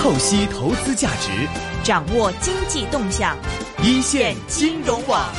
[0.00, 1.30] 透析投资价值，
[1.84, 3.36] 掌握经济动向，
[3.82, 5.30] 一线金融网。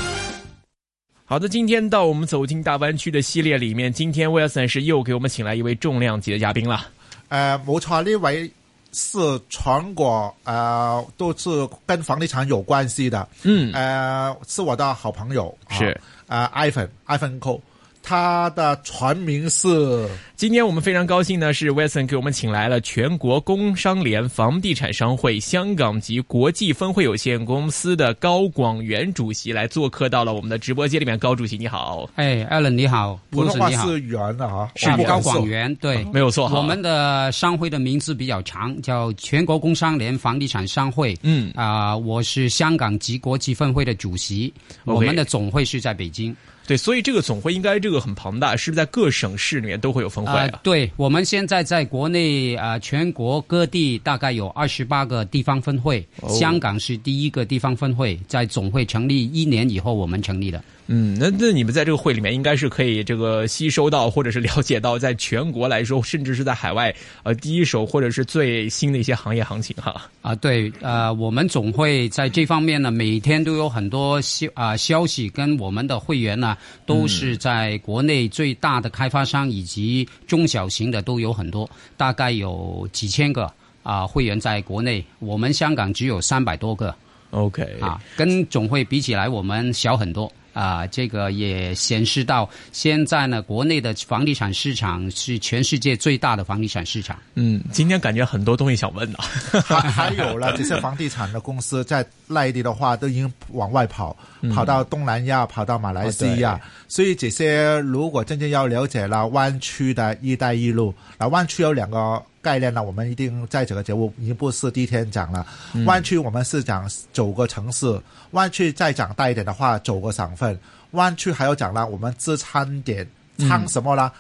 [1.26, 6.86] 好的，今天到我们走进大湾区的系列里面，今天 Wilson 是又给我们请来一位重量级的嘉宾了。
[7.30, 8.52] 呃，冇错，呢位
[8.92, 9.18] 是
[9.50, 13.28] 全国、呃，都是跟房地产有关系的。
[13.42, 17.60] 嗯，呃，是我的好朋友，是呃，Ivan，Ivan Ko。
[18.02, 20.08] 他的全名是。
[20.36, 31.12] 今天我们非常高兴呢，是 Wilson 给我们请来了全国工商联房地产商会香港及国际分会有限公司的高广元主席来做客到了我们的直播间里面。
[31.20, 36.50] 高主席你好，哎，Allen 你好，普通话是元的啊，是高广元，对，没有错。
[36.56, 41.16] 我们的商会的名字比较长，叫全国工商联房地产商会。
[41.22, 44.52] 嗯啊、呃，我是香港及国际分会的主席
[44.86, 44.94] ，okay.
[44.96, 46.36] 我们的总会是在北京。
[46.72, 50.48] 對，所以这个总会应该这个很庞大，是不是在各省市里面都会有分会啊？
[50.54, 60.64] 呃、對，我们现在在国内啊、呃，全国各地大概有二十八个地方分会，哦，香港是第一个地方分会，在总会成立一年以后我们成立的。
[60.94, 70.10] 嗯，那那你们在这个会里面应该是可以这个吸收到或者是了解到，在全国来说，甚至是在海外，呃，第一手或者是最新的一些行业行情哈。
[70.22, 83.50] 啊，对，呃，我们总会在这方面呢，每天都有很多消啊消息，跟我们的会员呢，都是在国内最大的开发商以及中小型的都有很多，大概有几千个
[83.82, 86.94] 啊会员在国内，我们香港只有三百多个。
[87.30, 90.30] OK，啊，跟总会比起来，我们小很多。
[90.54, 97.18] 啊，这个也显示到现在呢，国内的房地产市场是全世界最大的房地产市场。
[97.36, 99.24] 嗯，今天感觉很多东西想问啊，
[99.66, 104.16] 还还有了这些房地产的公司在内地的话，都已经往外跑，
[104.54, 106.60] 跑到东南亚，跑到马来西亚。
[106.64, 115.46] 嗯、所以这些如果真正要了解了湾区的一带一路，那湾区有兩個概念呢，我们一定在整个节目已经不是第一天讲了。
[115.74, 120.60] 嗯、灣區我们是讲九个城市，湾区再讲大一点的话，九个省份。
[120.92, 123.08] 湾区还要讲了我们支撑点，
[123.38, 124.12] 撑什么呢、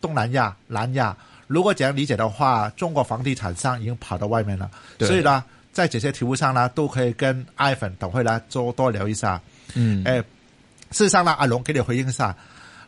[0.00, 0.10] 嗯？
[0.10, 1.16] 東南亚、南亚。
[1.46, 4.68] 如果这样理解的话，中国房地产商已经跑到外面了。
[4.98, 9.40] 所以呢，在这些题目上呢，都可以跟 Ivan 等会呢多多聊一下。
[9.74, 10.16] 嗯，哎，
[10.90, 12.34] 事实上呢，阿龙给你回应一下，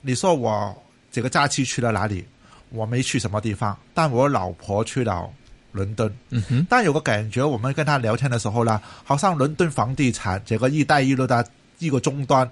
[0.00, 0.76] 你说我
[1.12, 2.24] 这个假期去了哪裡？
[2.70, 5.28] 我没去什么地方，但我老婆去了
[5.72, 6.12] 伦敦。
[6.30, 11.46] 嗯哼，但有个感觉，我们跟他聊天的时候呢，好像伦敦房地产这个一带一路的
[11.78, 12.48] 一个终端，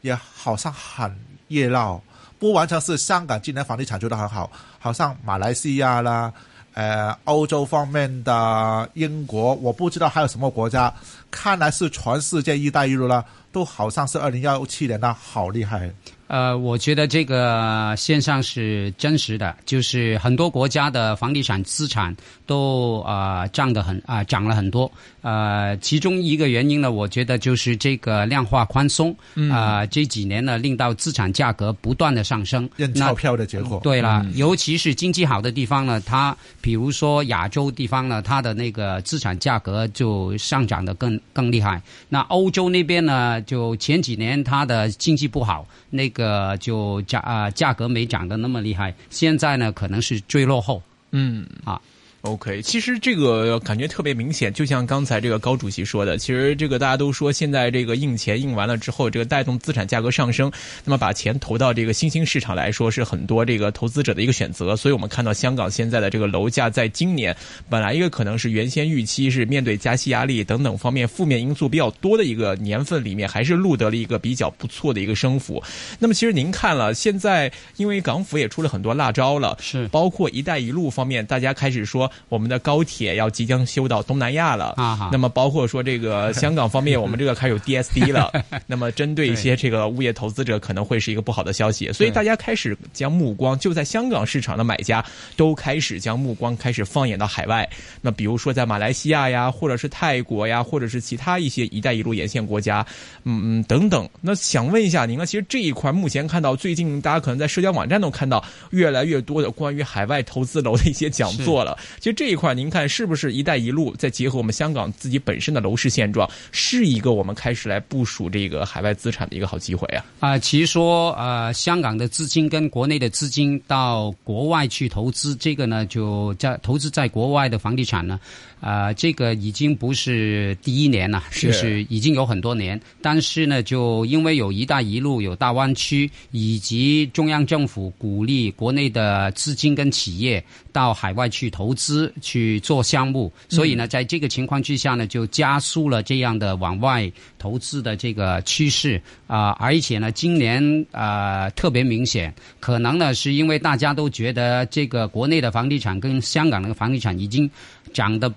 [0.00, 1.14] 也好像很
[1.48, 2.02] 热闹。
[2.38, 6.32] 不完全是香港今年房地产做得很好，好像马来西亚啦，
[6.72, 10.92] 呃，欧洲方面的英国，我不知道还有什么国家。
[11.30, 13.22] 看来是全世界一带一路啦，
[13.52, 15.92] 都好像是二零幺七年的好厉害。
[16.30, 22.14] 呃，我觉得这个现象是真实的，就是很多国家的房地产资产
[22.46, 24.88] 都啊、涨、得很啊、呃、漲了很多。
[25.22, 33.80] 呃，其中一个原因呢，我觉得就是这个量化宽松啊、嗯呃，这几年呢令到资产价格不断的上升，印钞票的结果。
[33.82, 41.82] 对了、嗯，尤其是经济好的地方呢，它比如说亚洲地方呢，它的那个资产价格就上涨的更更厉害。
[42.08, 46.56] 那欧洲那边呢，就前几年它的经济不好，那个。
[46.60, 50.82] 就价啊价格没涨得那么厉害，现在呢可能是最落后，
[51.12, 51.80] 嗯啊。
[52.22, 60.52] OK，其实这个感觉特别明显，就像刚才这个高主席说的，其实这个大家都说现在这个印钱印完了之后，这个带动资产价格上升，
[60.84, 64.76] 那么把钱投到这个新兴市场来说，是很多这个投资者的一个选择。
[64.76, 67.34] 所以我们看到香港现在的这个楼价，在今年
[67.70, 75.62] 本来一个可能是原先预期是面对加息压力等等方面负面因素比较多的一个年份里面，还是录得了一个比较不错的一个升幅。
[75.98, 82.40] 那么其实您看了，现在因为港府也出了很多辣招了，是包括一带一路方面，大家开始說。
[82.40, 88.32] 我们的高铁要即将修到东南亚了，啊，那么包括说这个香港方面，我们这个开始有 DSD 了，
[88.66, 95.04] 那么针对一些这个物业投资者可能会是一个不好的消息，所以大家开始将目光就在香港市场的买家
[95.36, 97.68] 都开始将目光开始放眼到海外，
[98.00, 102.86] 那比如说在马来西亚呀，或者是泰国呀，或者是其他一些一带一路沿线国家，
[103.24, 104.08] 嗯嗯等等。
[104.20, 105.26] 那想问一下您呢？
[105.26, 120.04] 其实这一块目前看到最近大家可能在社交网站都看到越来越多的关于海外投资楼的一些讲座了，其实这一块您看是不是“一带一路”再结合我们香港自己本身的楼市现状，是一个我们开始来部署这个海外资产的一个好机会啊？
[120.20, 128.18] 啊、其实说，呃，香港的资金跟国内的资金到国外去投资，这个呢，就在投资在国外的房地产呢，
[128.60, 132.80] 啊、呃，這個已经不是第一年了，就是已经有很多年。
[133.02, 141.74] 但是呢，就因为有“一带一路”、有大湾区，以及中央政府鼓励国内的资金跟企业到海外去投。
[141.80, 157.50] 资去做项目，所以呢，在这个情况之下呢，就加速了这样的往外投资的这个趋势啊、而且呢，今年啊、特别明显，可能呢是因为大家都觉得这个国内的房地产跟香港的房地产已经
[157.94, 158.30] 涨得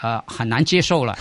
[0.00, 1.16] 呃很难接受了，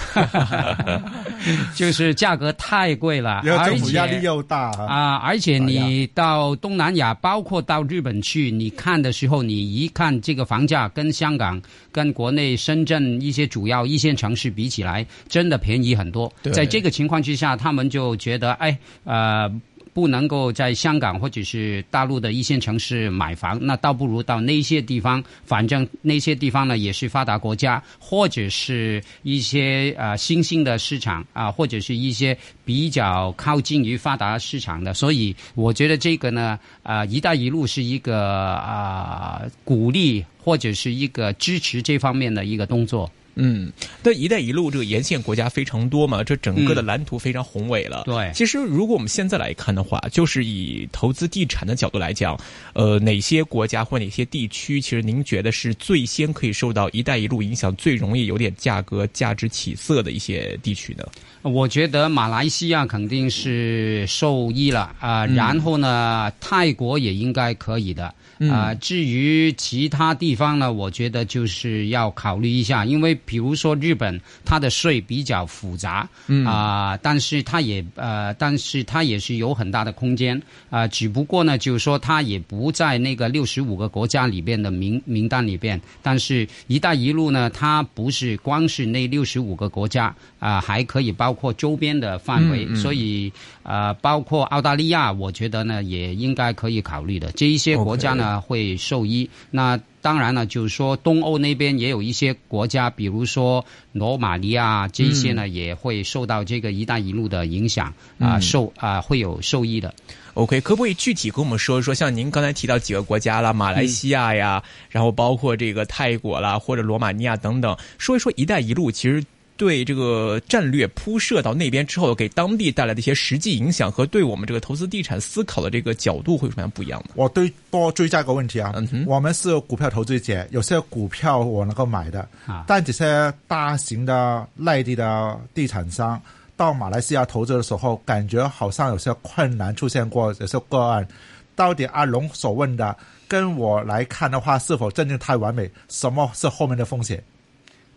[1.75, 4.85] 就是价格太贵了， 而且政府压力又大啊。
[4.85, 16.31] 啊，而且你到东南亚，包括到日本去，你看的时候，你一看这个房价跟香港、跟国内深圳一些主要一线城市比起来，真的便宜很多。
[16.53, 19.51] 在这个情况之下，他们就觉得，哎，呃。
[19.97, 43.11] 不能够在香港或者是大陆的一线城市买房，那倒不如到那些地方，反正那些地方呢也是发达国家，或者是一些呃新兴的市场啊、或者是一些比较靠近于发达市场的，所以我觉得这个呢，啊、一带一路”是一个啊、鼓励或者是一个支持这方面的一个动作。
[43.39, 43.71] 嗯，
[44.03, 48.03] 那“一带一路”这个沿线国家非常多嘛，这整个的蓝图非常宏伟了。
[48.05, 52.35] 对其实如果我们现在来看的话，就是以投资地产的角度来讲，
[52.73, 61.03] 呃，哪些国家或哪些地区，其实您觉得是最先可以受到“一带一路”影响最容易有点价格价值起色的一些地区呢？
[61.43, 68.13] 我觉得马来西亚肯定是受益了啊、然后呢，泰国也应该可以的。
[68.39, 76.07] 啊、至于其他地方呢，我觉得就是要考虑一下，因为比如说日本，它的税比较复杂，
[76.45, 80.39] 啊、但是它也呃，但是它也是有很大的空间
[80.69, 93.31] 啊、只不过呢，就是说它也不在那个六十五个国家里边的名名单里边，但是“一带一路”呢，它不是光是那六十五个国家啊、还可以包括周边的范围，所以
[93.63, 97.31] 啊，包括澳大利亚，我觉得呢也应该可以考虑的。
[97.31, 99.29] 这一些国家呢会受益。
[99.51, 109.93] 那当然了，就是说东欧那边也有一些国家，比如说罗马尼亚这一些呢，也会受到这个“一带一路”的影响啊、受啊、会有受益的。
[110.35, 111.93] OK，可不可以具体跟我们说一说？
[111.93, 119.23] 像您刚才提到几个国家啦，马来西亚呀，然后包括这个泰国啦，或者罗马尼亚等等，说一说“一带一路”其实
[119.57, 127.09] 对这个战略铺设到那边之后，给当地带来的一些实际影响和对我们这个投资地产思考的这个角度会有什么样不一样的？
[127.15, 136.21] 我对多追加一个问题啊，嗯哼我们是股票投资者，有些股票我能够买的，啊但这些大型的内地的地产商
[136.55, 141.07] 到马来西亚投资的时候，感觉好像有些困难出现过，有些个案。
[141.55, 142.95] 到底阿龙所问的，
[143.27, 145.67] 跟我来看的话，是否真正太完美？
[145.89, 147.23] 什么是后面的风险？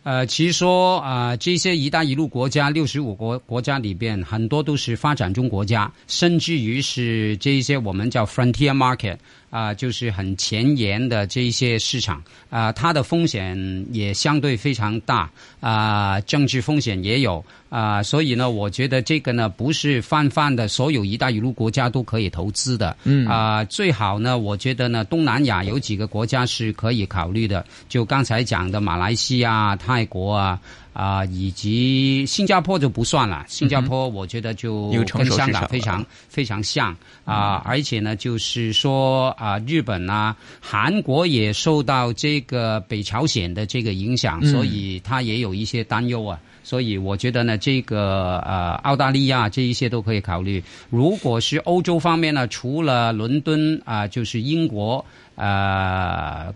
[0.02, 9.18] 呃，其实说啊、这些“一带一路”国家，六十五国国家里边，很多都是发展中国家，甚至于是这一些我们叫 frontier market
[9.50, 12.22] 啊、就是很前沿的这一些市场。
[12.48, 15.30] 啊、它的风险也相对非常大。
[15.60, 17.44] 啊、政治风险也有。
[17.68, 23.26] 啊、所以呢，我觉得这个呢不是泛泛的所有“一带一路”国家都可以投资的，嗯。
[23.28, 30.60] 啊、最好呢，我觉得呢，东南亚有几个国家是可以考虑的，就刚才讲的马来西亚、泰国啊。
[30.92, 33.44] 啊、以及新加坡就不算了。
[33.48, 46.38] 新加坡我觉得就跟香港非常了非常像啊、而且呢，就是说啊、日本啊、韩国也受到这个北朝鲜的这个影响，所以它也有一些担忧啊。
[46.62, 50.62] 所以我觉得呢，这个呃澳大利亚这一些都可以考虑。
[50.90, 55.04] 如果是欧洲方面呢，除了伦敦啊、就是英国
[55.36, 56.52] 呃。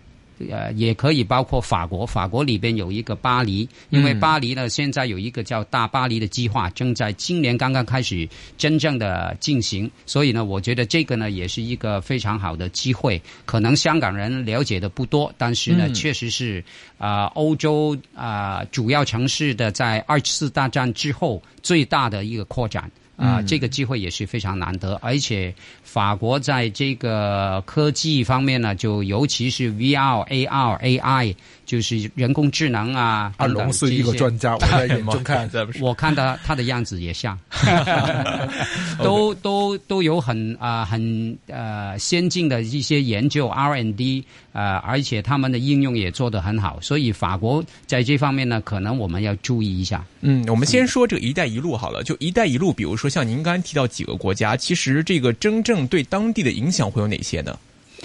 [0.49, 8.27] 呃，也可以包括法国，法国里边有一个巴黎，因为巴黎呢现在有一个叫大巴黎的计划，正在今年刚刚开始
[8.57, 13.21] 真正的进行，所以呢，我觉得这个呢也是一个非常好的机会。
[13.45, 16.63] 可能香港人了解的不多，但是呢，嗯确实是
[16.97, 22.91] 啊、欧洲啊、主要城市的在二次大战之后最大的一个扩展。
[23.17, 25.53] 啊、这个机会也是非常难得，而且
[25.83, 35.49] 法国在这个科技方面呢，就尤其是 VR、AR、AI，就是人工智能啊阿龙是一个专家，我在眼中看。
[35.81, 37.37] 我看他他的样子也像，
[39.03, 50.05] 都都都有很啊、很呃先进的一些研究 R N D 呃，而且他们的应用也做得很好，所以法国在这方面呢，可能我们要注意一下。
[50.21, 52.03] 嗯，我们先说这个“一带一路”好了。
[52.03, 57.57] 就“一带一路”，比如说像您刚才提到几个国家，其实这个真正对当地的影响会有哪些呢？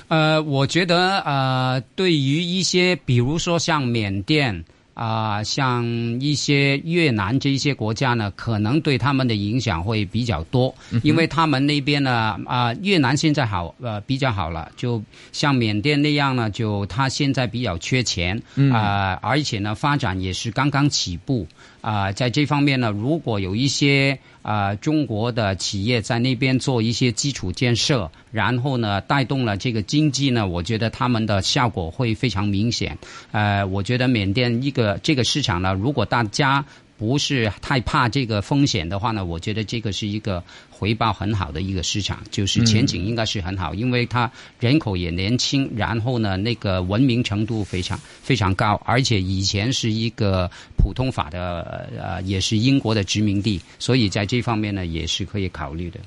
[0.08, 5.82] 呃，我觉得呃，对于一些比如说像缅甸啊、像
[6.20, 15.02] 一些越南这一些国家呢，可能对他们的影响会比较多，因为他们那边呢，啊、越南现在好呃比较好了，就
[15.32, 18.42] 像缅甸那样呢，就他现在比较缺钱，
[18.74, 21.46] 啊、而且呢发展也是刚刚起步。
[21.80, 32.96] 啊、在这方面呢，如果有一些啊、中国的企业在那边做一些基础建设，然后呢带动了这个经济呢，我觉得他们的效果会非常明显。
[33.32, 36.64] 呃，我觉得缅甸一个这个市场呢，如果大家
[37.00, 56.00] 不是太怕这个风险的话呢，我觉得这个是一个回报很好的一个市场，就是前景应该是很好，因为它人口也年轻，然后呢那个文明程度非常非常高，而且以前是一个普通法的呃也是英国的殖民地，所以在这方面呢也是可以考虑的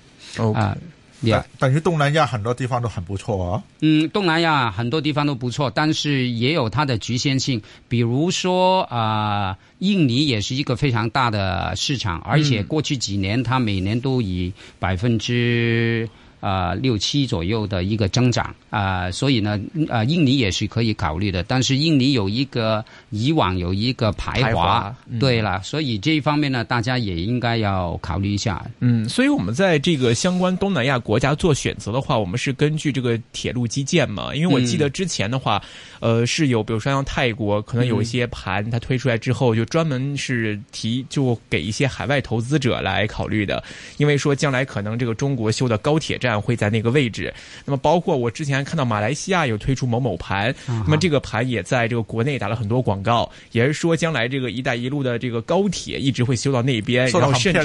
[0.54, 0.78] 啊。
[0.80, 0.93] 也、
[1.32, 3.64] 等等于东南亚很多地方都很不错啊。
[3.82, 7.62] 嗯，东南亚很多地方都不错，但是也有它的局限性。
[7.88, 16.10] 比如说啊、印尼也是一个非常大的市场，而且过去几年它每年都以百分之。
[16.44, 19.58] 呃，六七左右的一个增长啊、所以呢，
[19.88, 28.66] 呃，印尼也是可以考虑的，但是印尼有一个以往有一个排华，对了，所以这一方面呢，大家也应该要考虑一下。
[28.80, 34.36] 嗯，所以我们在这个相关东南亚国家做选择的话，我们是根据这个铁路基建嘛？
[34.36, 35.64] 因为我记得之前的话，
[36.02, 43.64] 呃，是有比如说像泰国，可能有一些盘它推出来之后，就专门是提就给一些海外投资者来考虑的，
[43.98, 47.34] 因为说将来可能这个中国修的高铁站会在那个位置。
[47.66, 57.62] 那么包括我之前看到马来西亚有推出某某盘，那么这个盘也在这个国内打了很多广告，也是说将来这个“一带一路”的这个高铁一直会修到那边，然后甚至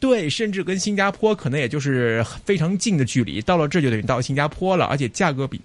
[0.00, 5.60] 对，甚至跟新加坡可能也就是非常近的距离，到了这就等于到新加坡了，而且价格比。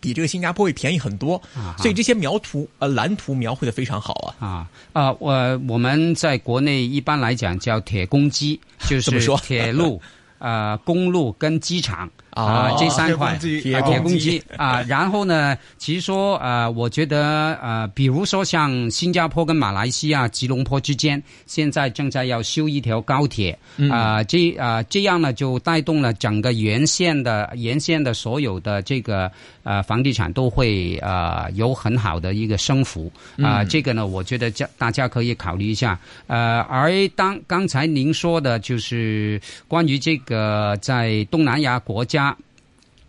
[0.00, 4.46] 比这个新加坡会便宜很多，啊所以这些描图呃蓝图描绘的非常好啊。
[4.46, 5.32] 啊啊，我
[5.66, 10.02] 我们在国内一般来讲叫铁公鸡， 就是怎么说铁路、
[10.44, 14.82] 呃公路跟机场啊、哦这三块铁公鸡铁啊。
[14.82, 23.56] 然后呢，其实说呃，我觉得呃，比如说像新加坡跟马来西亚吉隆坡之间，现在正在要修一条高铁
[23.88, 29.30] 啊、这啊、这样呢就带动了整个沿线的沿线的所有的这个
[29.62, 35.96] 呃房地产都会呃有很好的一个升幅啊、这个呢，我觉得这大家可以考虑一下。
[36.26, 42.23] 呃，而当刚才您说的就是关于这个在东南亚国家。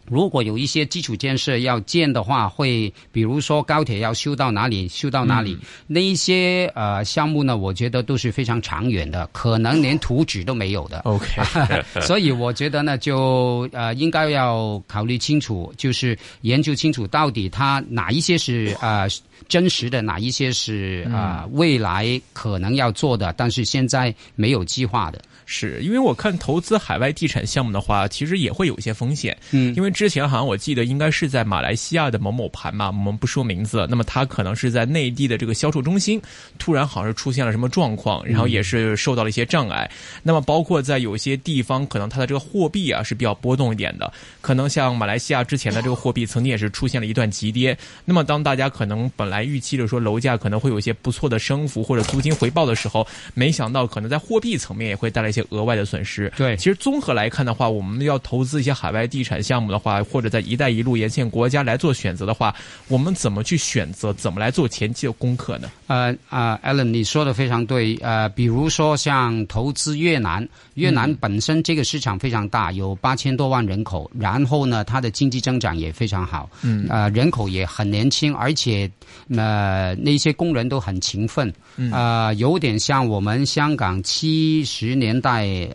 [0.06, 5.58] 如果有一些基础建设要建的话，会比如说高铁要修到哪里，修到哪里，
[5.88, 11.00] 那一些呃项目呢，我觉得都是非常长远的，可能连图纸都没有的。
[11.00, 11.26] OK，
[12.02, 19.08] 所以我觉得呢，就呃应该要考虑清楚，就是研究清楚到底它哪一些是呃
[19.48, 25.22] 真实的，哪一些是呃未来可能要做的，但是现在没有计划的。
[25.46, 29.36] 是因为我看投资海外地产项目的话，其实也会有一些风险。
[29.52, 36.22] 嗯因为之前好像我记得应该是在马来西亚的某某盘嘛，我们不说名字，那么它可能是在内地的这个销售中心，
[36.58, 39.90] 突然好像是出现了什么状况，然后也是受到了一些障碍。
[40.24, 44.12] 那么包括在有些地方，可能它的这个货币啊是比较波动一点的，
[44.42, 47.78] 可能像马来西亚之前的这个货币曾经也是出现了一段急跌。
[48.04, 56.32] 那么当大家可能本来预期着说楼价可能会有一些不错的升幅或者租金回报的时候，没想到可能在货币层面也会带来一些额外的损失。
[56.38, 62.56] 对其实综合来看的话，我们要投资一些海外地产项目的话，或者在“一带一路”沿线国家来做选择的话，
[62.88, 64.14] 我们怎么去选择？
[64.14, 65.70] 怎么来做前期的功课呢？
[65.88, 67.98] 呃啊、a l l e n 你说的非常对。
[68.02, 78.90] 呃，比如说像投资越南，越南本身这个市场非常大，有八千多万人口，然后呢，它的经济增长也非常好，嗯，呃，人口也很年轻，而且
[79.36, 85.25] 呃那些工人都很勤奋，嗯呃，有点像我们香港七十年代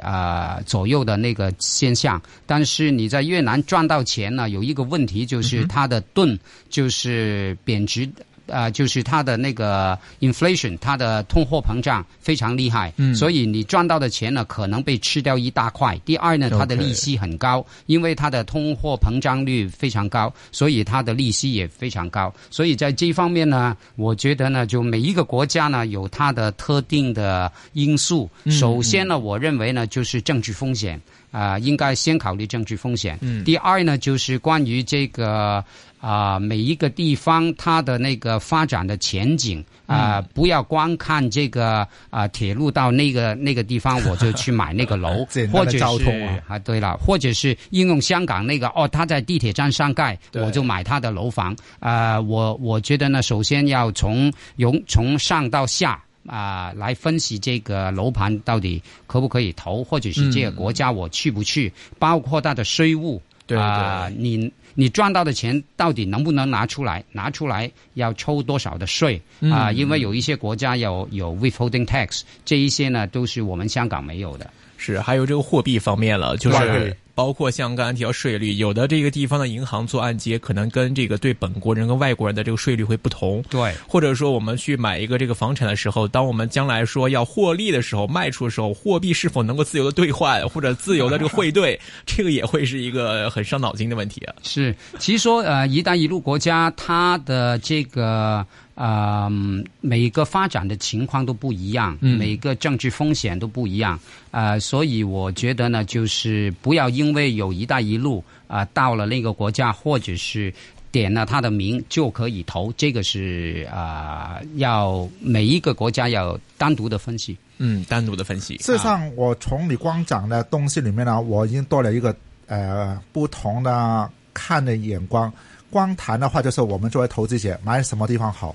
[0.02, 2.20] 呃左右的那个现象。
[2.46, 6.38] 但是你在越南赚到钱呢，有一个问题就是它的盾
[6.68, 8.08] 就是贬值。
[8.50, 15.98] 呃，就是它的那个 inflation，它的通货膨胀非常厉害，嗯所以你赚到的钱呢，可能被吃掉一大块。
[16.04, 22.32] 第二呢，它的利息很高，因为它的通货膨胀率非常高，所以它的利息也非常高。
[22.50, 28.28] 所以在这方面呢，我觉得呢，就每一个国家呢有它的特定的因素。
[28.50, 31.00] 首先呢，我认为呢就是政治风险。
[31.32, 33.16] 啊、应该先考虑政治风险。
[33.20, 35.64] 嗯第二呢，就是关于这个
[36.00, 51.56] 啊、每一个地方它的那个发展的前景啊、不要光看这个啊、铁路到那个那个地方我就去买那个楼 或者是交通啊啊，对了，或者是应用香港那个哦，他在地铁站上盖，我就买他的楼房。
[51.80, 56.02] 啊、我我觉得呢，首先要从由从上到下。
[56.26, 67.04] 啊、来分析这个楼盘到底可不可以投，或者是这个国家我去不去，包括它的税务，对啊、对你你赚到的钱到底能不能拿出来？
[67.12, 74.48] 拿出来要抽多少的税啊、嗯因为有一些国家有有 withholding tax，这一些呢都是我们香港没有的。
[74.76, 83.42] 是，还有这个货币方面了，就是汇包括像刚才提到税率，有的这个地方的银行做按揭，可能跟这个对本国人跟外国人的这个税率会不同。
[83.50, 94.34] 对，或者说，我们去买一个这个房产的时候，当我们将来说要获利的时候，卖出的时候，货币是否能够自由的兑换，或者自由的这个汇兑， 这个也会是一个很伤脑筋的问题啊。
[94.42, 103.98] 是，其实说呃，“一带一路”国家它的这个呃嗯每个发展的情况都不一样，嗯每个政治风险都不一样，
[104.30, 110.52] 呃，所以我觉得呢，就是不要因为有“一带一路”啊、到了那个国家或者是。
[110.92, 117.36] 点了他的名就可以投，这个是啊、要每一个国家要单独的分析。
[117.58, 118.56] 嗯，单独的分析。
[118.56, 122.12] 事实上，我从你光讲的东西里面呢，我已经多了一个
[122.48, 125.32] 呃不同的看的眼光。
[125.70, 128.54] 光谈的话，就是我们作为投资者买什么地方好。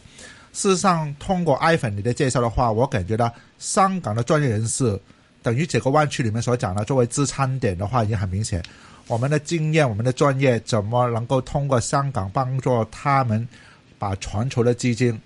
[0.53, 4.99] 事实上，通过 iPhone 你的介绍的话，我感觉到香港的专业人士
[5.43, 8.63] 等于这个湾区里面所讲的，作为支撑点的话，已经很明显。
[9.07, 13.47] 我们的经验、我们的专业，怎么能够通过香港帮助他们
[13.99, 15.21] 把全球的基金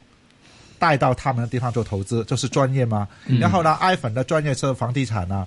[0.78, 3.08] 带到他们的地方做投资，这是专业吗？
[3.40, 5.46] 然后呢，爱粉的专业是房地产呢，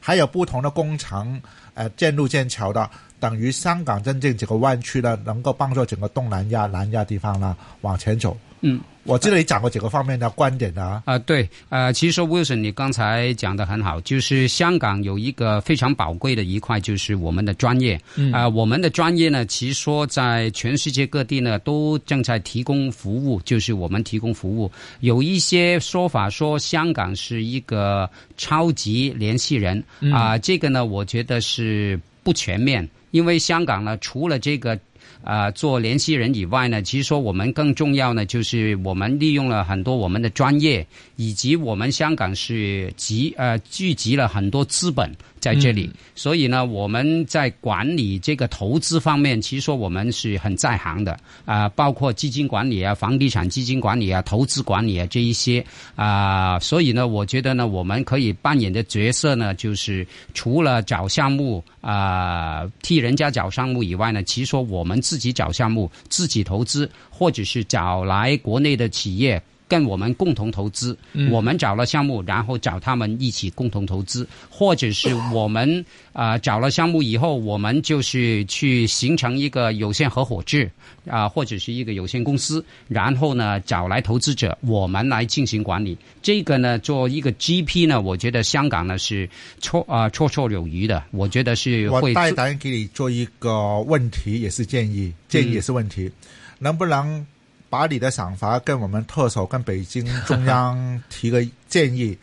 [0.00, 1.40] 还有不同的工程，
[1.74, 8.36] 呃，建路建桥的，等于香港真正这个湾区呢，能够帮助整个东南亚、南亚地方呢往前走。
[8.62, 11.02] 嗯，我记得你讲过几个方面的观点的啊。
[11.06, 17.98] 啊、对，呃，其实说 Wilson，你刚才讲的很好，就是香港有一个非常宝贵的一块，就是我们的专业。
[18.16, 24.70] 嗯啊、我们的专业呢，其实说在全世界各地呢，都正在提供服务，就是我们提供服务。
[25.00, 34.78] 有一些说法说香港是一个超级联系人啊、这个呢，我觉得是不全面，因为香港呢，除了这个。
[35.22, 40.86] 啊、做联系人以外呢，其实说我们更重要呢，就是我们利用了很多我们的专业，
[41.16, 51.18] 以及我们香港是集呃聚集了很多资本在这里，所以呢，我们在管理这个投资方面，其实说我们是很在行的。
[51.44, 55.64] 啊、包括基金管理啊、房地产基金管理啊、投资管理啊这一些。
[55.96, 69.42] 啊、所以呢，我觉得呢，我们可以扮演的角色呢，就是除了找项目啊、替人家找项目以外呢，其实说我们自己找项目、自己投资，或者是找来国内的企业。
[69.70, 70.98] 跟我们共同投资，
[71.30, 80.68] 我们找了项目，然后找他们一起共同投资，或者是我们啊、 呃找了项目以后，我们就是去形成一个有限合伙制
[81.06, 85.96] 啊、或者是一个有限公司，然后呢找来投资者，我们来进行管理。
[86.20, 89.28] 这个呢，做一个 GP 呢，我觉得香港呢是
[89.60, 96.10] 绰啊绰绰有余的，我觉得是我会大胆给你做一个问题，也是建议，建议也是问题，
[96.58, 97.24] 能不能
[97.70, 102.18] 把你的想法跟我们特首、跟北京中央提个 建议？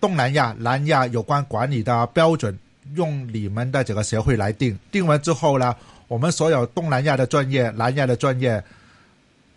[0.00, 2.58] 东南亚、南亚有关管理的标准，
[2.94, 4.76] 用你们的这个协会来定。
[4.90, 5.76] 定完之后呢，
[6.08, 8.60] 我们所有东南亚的专业、南亚的专业、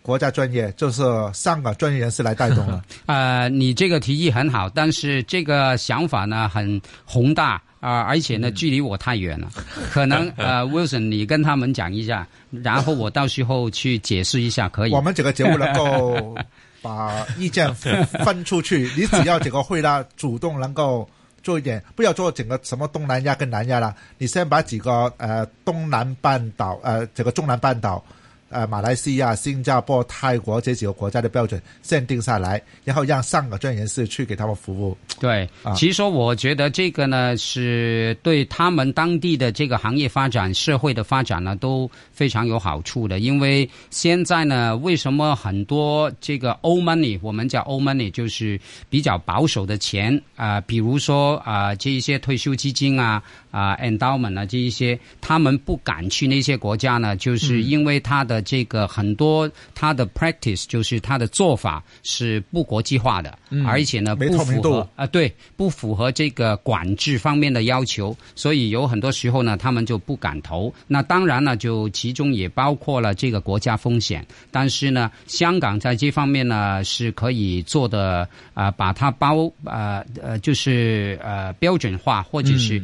[0.02, 1.02] 国家专业，就是
[1.34, 2.84] 香港专业人士来带动了。
[3.06, 9.50] 呃，你这个提议很好，但是这个想法呢很宏大啊、而且呢距离我太远了，
[9.92, 15.00] 可能 呃，Wilson 你跟他们讲一下，然后我到时候去解释一下，可以我。
[15.00, 16.36] 们整个节目能够
[16.82, 21.08] 把意见分出去，你只要这个会啦，主动能够
[21.42, 28.04] 做一点，不要做整个什么东南亚跟南亚啦，你先把几个呃东南半岛呃这个中南半岛。
[28.48, 34.96] 呃，马来西亚、新加坡、泰国这几个国家的标准限定下来，然后让上个专业人士去给他们服务。
[35.18, 43.18] 对啊，其实说我觉得这个呢是对他们当地的这个行业发展、社会的发展呢都非常有好处的。
[43.18, 53.22] 因为现在呢，为什么很多这个 old money，我们叫 old money，就是比较保守的钱啊、比如说啊、这一些退休基金啊
[53.56, 70.74] 啊、endowment 啊这一些，他们不敢去那些国家呢，就是因为他的的这个很多他的 practice 就是他的做法是不国际化的，而且呢不符合啊、对，不符合这个管制方面的要求，所以有很多时候呢，他们就不敢投。
[70.86, 74.26] 那当然呢，就其中也包括了这个国家风险。
[74.50, 82.82] 但是呢，香港在这方面呢是可以做的啊、把它包呃呃就是呃标准化，或者是、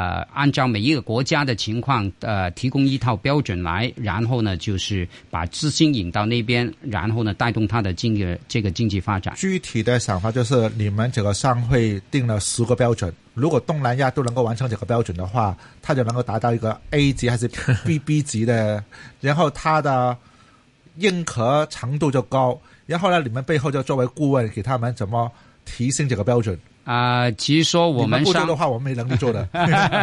[0.00, 9.34] 呃按照每一个国家的情况呃提供一套标准来，然后呢就是把资金引到那边，然后呢带动它的经济这个经济发展。
[9.36, 17.46] 具体的想法就是，你们这个商会定了十个标准，如果东南亚都能够完成这个标准的话，它就能够达到一个 A 级还是
[17.84, 18.82] B B 级的，
[19.20, 20.16] 然后它的
[20.96, 22.58] 认可程度就高。
[22.86, 25.30] 然后呢，你们背后就作为顾问，给他们怎么
[25.64, 26.58] 提升这个标准。
[26.92, 29.48] 啊、其实说我你们们商不做的话，我们没能力做的。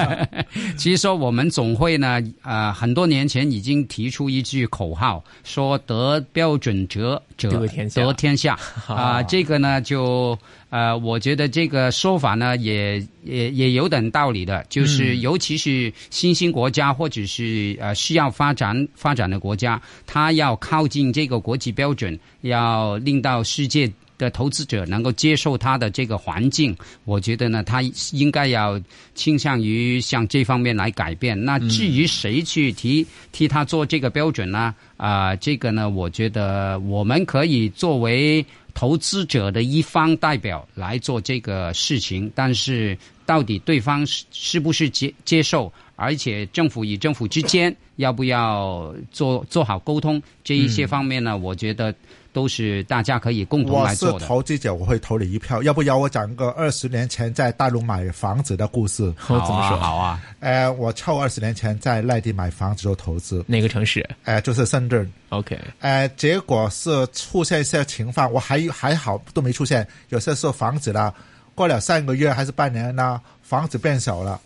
[0.77, 10.37] 其实说我们总会呢，呃，很多年前已经提出一句口号，说得标准者者得天下得天下 啊、这个呢就
[10.69, 23.91] 呃，我觉得这个说法呢也也也有点道理的，就是尤其是新兴国家或者是呃需要发展发展的国家，它要靠近这个国际标准，要令到世界。
[24.17, 26.75] 的投资者能够接受它的这个环境，
[27.05, 28.79] 我觉得呢，他应该要
[29.13, 31.39] 倾向于向这方面来改变。
[31.45, 34.73] 那至于谁去提替他做这个标准呢？
[34.97, 51.93] 啊、这个呢，我觉得我们可以作为投资者的一方代表来做这个事情，但是到底对方是是不是接接受，而且政府与政府之间要不要做做好沟通，这一些方面呢，我觉得
[52.33, 54.25] 都是大家可以共同我是来做的。
[54.25, 55.61] 投资者，我会投你一票。
[55.63, 59.03] 要不要我讲个二十年前在大陆买房子的故事？
[59.27, 59.77] 我怎么说？
[59.77, 65.11] 好啊，呃，我凑二十年前在内地买房子做投资，哪个城市呃，就是深圳。
[65.29, 69.87] ？OK，呃，结果是出现一些情况，我还还好都没出现。
[70.09, 71.13] 有些时候房子啦，
[71.55, 74.39] 过了三个月还是半年呢，房子变小了，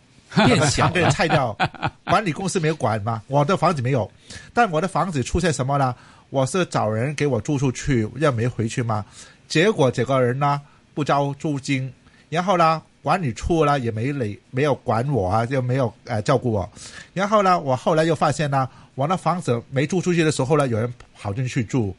[0.46, 1.56] 变小被拆掉，
[2.06, 4.10] 管理公司没有管嘛，我的房子没有，
[4.54, 5.94] 但我的房子出现什么呢？
[6.32, 9.06] 我是找人给我租出去，又没回去嘛，
[9.48, 10.60] 结果这个人呢
[10.96, 11.92] 不交租金，
[12.30, 16.68] 然后呢管理处呢也没理没有管我啊，就没有呃照顾我，
[17.14, 21.94] 然后呢我后来又发现呢，我那房子没租出去的时候呢，有人跑进去住，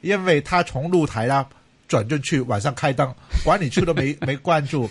[0.00, 1.46] 因为他从露台呢
[1.86, 4.90] 转进去，晚上开灯，管理处都没 没关注，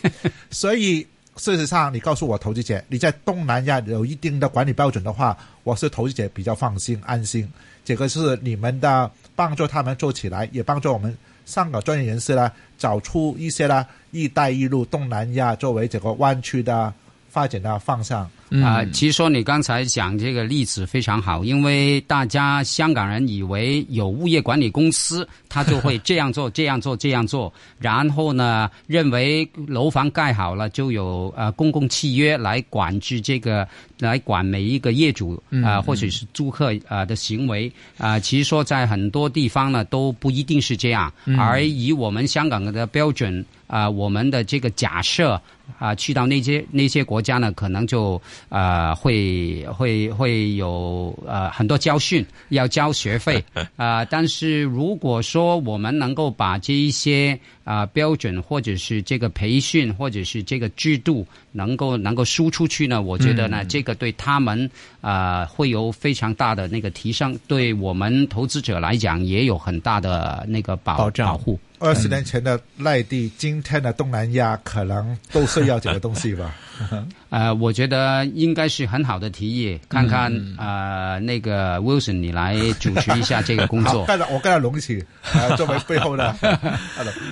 [0.49, 1.05] 所以
[1.37, 7.47] 事实上，你告诉我投资者，你在东南亚有一定的管理标准的话，我是投资者比较放心安心。
[7.83, 16.91] 这个是你们的帮助他们做起来，也帮助我们香港专业人士呢找出一些呢“一带一路”东南亚作为这个湾区的
[17.29, 18.29] 发展的方向。
[18.63, 33.67] 啊、其实说你刚才讲这个例子非常好，因为大家香港人以为有物业管理公司，他就会这样做、这样做、这样做，然后呢，认为楼房盖好了就有呃公共契约来管制这个，
[33.99, 37.71] 来管每一个业主啊、呃或者是租客啊、呃的行为。
[37.97, 45.41] 啊、其实说在很多地方呢都不一定是这样，而以我们香港的标准啊、我们的这个假设
[45.78, 53.43] 啊、去到那些那些国家呢，可能就呃会会会有呃很多教训，要交学费
[53.75, 64.69] 啊、但是如果说我们能够把这一些啊、标准或者是这个培训或者是这个制度能够能够输出去呢，我觉得呢，这个对他们
[65.01, 71.28] 啊、会有非常大的那个提升，对我们投资者来讲也有很大的那个保保障。
[71.28, 71.60] 保护。
[71.78, 76.55] 二十年前的内地，今天的东南亚可能都需要这个东西吧。
[77.29, 84.01] 呃，我觉得应该是很好的提议，看看、呃那个 Wilson 你来主持一下这个工， 作。
[84.01, 86.35] 我跟他龙一起，呃， 作为背后的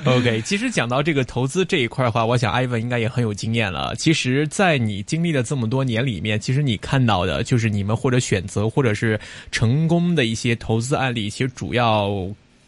[0.06, 3.94] OK，其实讲到这个投资这一块的话，我想艾文应该也很有经验了。
[3.98, 9.20] 其实，在你经历了这么多年里面，其实你看到的就是你们或者选择或者是
[9.52, 12.10] 成功的一些投资案例，其实主要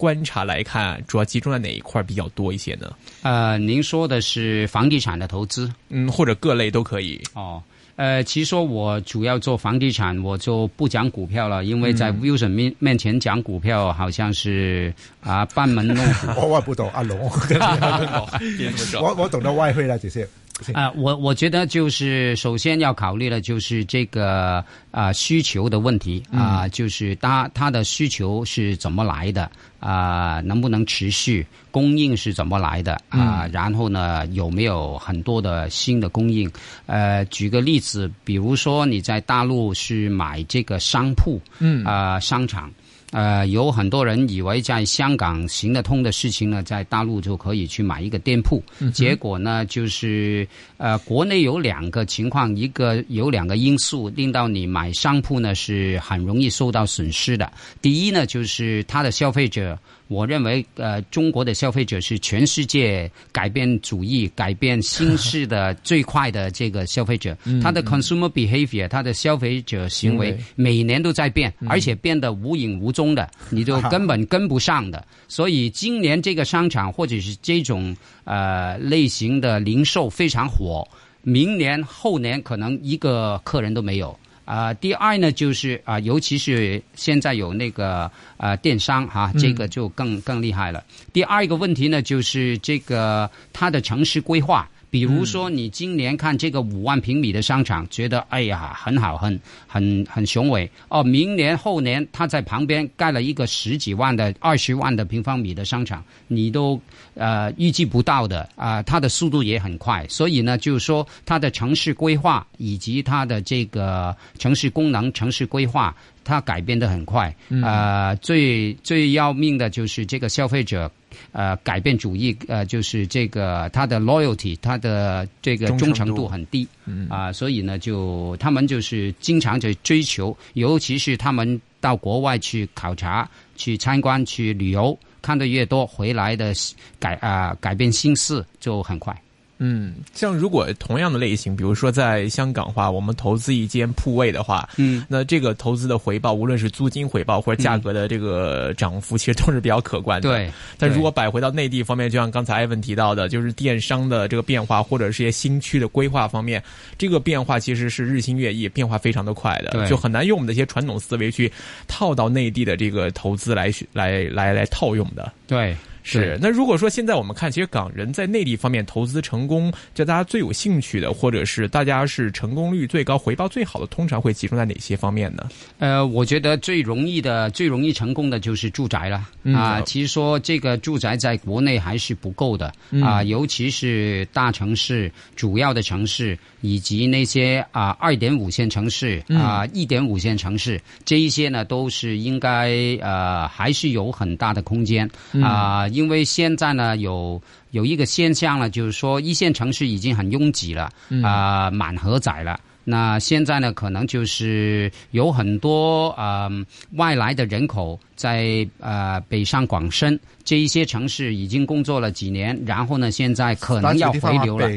[0.06, 2.92] 观察来看，主要集中在哪一块比较多一些呢？
[3.24, 7.20] 呃，您说的是房地产的投资嗯，或者各类都可以。
[7.34, 7.60] 哦。
[7.96, 16.28] 呃，其实说我主要做房地产，我就不讲股票了，因为在 Wilson 面面前讲股票，好像是啊班门弄斧。
[16.40, 17.18] 我我不懂阿龙。
[19.02, 20.28] 我我懂得外汇了这些。
[20.74, 36.50] 啊、我我觉得就是首先要考虑的就是这个啊、需求的问题啊、就是它它的需求是怎么来的啊、能不能持续，供应是怎么来的啊、然后呢有没有很多的新的供应？
[36.86, 42.72] 呃，举个例子，比如说你在大陆是买这个商铺，嗯啊、商场。
[43.16, 48.62] 呃，有很多人以为在香港行得通的事情呢，在大陆就可以去买一个店铺，
[48.94, 57.50] 结果呢，就是呃，国内有两个情况，一个有两个因素令到你买商铺呢是很容易受到损失的。
[57.82, 59.80] 第一呢，就是它的消费者。
[60.08, 67.36] 我认为，呃，中国的消费者是全世界改变主义、改变心事的最快的这个消费者。
[67.62, 75.04] 他的 consumer behavior，他的消费者行为每年都在变，而且变得无影无踪的，你就根本跟不上的。
[75.28, 80.88] 所以今年这个商场或者是这种呃类型的零售非常火，
[81.24, 84.18] 明年后年可能一个客人都没有。
[84.46, 90.84] 啊，第二呢，就是啊，尤其是现在有那个啊电商哈，这个就更更厉害了。
[91.12, 94.70] 第二一个问题呢，就是这个它的城市规划。
[94.96, 101.04] 比如说，你今年看这个五万平米的商场，觉得哎呀很好，很很很雄伟哦。
[101.04, 106.80] 明年后年，他在旁边盖了一个十几万的、二十万的平方米的商场，你都
[107.14, 108.82] 呃预计不到的啊。
[108.84, 117.36] 它的速度也很快，所以呢，就是说它的城市规划以及它的这个城市功能、城市规划，它改变的很快。
[117.62, 120.90] 啊，最最要命的就是这个消费者。
[121.32, 126.68] 呃，改变主义，呃，就是这个他的 loyalty，他的这个忠诚度很低，
[127.10, 136.54] 啊，所以呢，就他们就是经常在追求，尤其是他们到国外去考察、去参观、去旅游，看的越多，回来的
[137.00, 139.16] 改啊改变心思就很快。
[139.58, 150.30] 嗯，像如果同样的类型，比如说在香港话，我们投资一间铺位的话，嗯，那这个投资的回报，无论是租金回报或者价格的这个涨幅，其实都是比较可观的。
[150.30, 150.52] 对。
[150.78, 156.62] 但如果摆回到内地方面，就像刚才艾文提到的，就是电商的这个变化，或者是一些新区的规划方面，
[156.98, 161.52] 这个变化其实是日新月异，变化非常的快的，就很难用我们的一些传统思维去
[161.88, 165.32] 套到内地的这个投资来来来来套用的。
[165.48, 165.76] 对。
[166.08, 175.50] 是，那如果说现在我们看，其实港人在内地方面投资成功，就大家最有兴趣的，或者是大家是成功率最高、回报最好的，通常会集中在哪些方面呢？
[175.80, 179.28] 呃，我觉得最容易的、最容易成功的就是住宅了。
[179.56, 179.82] 啊。
[179.82, 182.72] 其实说这个住宅在国内还是不够的。
[183.04, 195.10] 啊，尤其是大城市、主要的城市以及那些啊二点五线城市啊一点五线城市，这一些呢都是应该呃还是有很大的空间。
[195.42, 195.88] 啊。
[195.96, 200.92] 因为现在呢，有有一个现象呢，就是说一线城市已经很拥挤了，
[201.24, 202.60] 啊，满荷载了。
[202.88, 206.48] 那现在呢，可能就是有很多啊
[206.92, 214.70] 外来的人口在呃北上广深这一些城市已经工作了几年，然后呢，现在可能要回流了。